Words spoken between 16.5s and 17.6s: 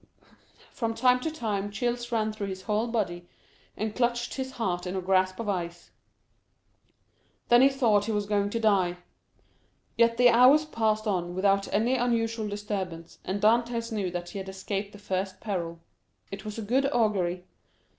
a good augury.